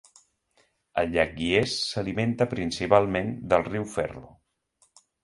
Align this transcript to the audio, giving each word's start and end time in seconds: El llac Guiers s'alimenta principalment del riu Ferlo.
El 1.01 1.11
llac 1.15 1.35
Guiers 1.41 1.75
s'alimenta 1.89 2.47
principalment 2.53 3.29
del 3.53 3.67
riu 3.69 3.87
Ferlo. 3.93 4.25